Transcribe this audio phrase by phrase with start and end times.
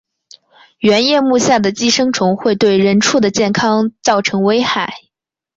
[0.79, 4.91] 圆叶目下的寄生虫会对人畜的健康造成危害。